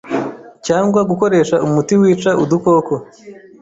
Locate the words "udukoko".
2.43-2.93